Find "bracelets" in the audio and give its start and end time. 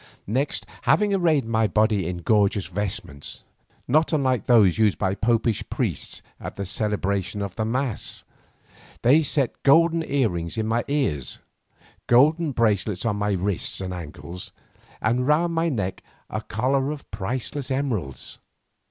12.51-13.05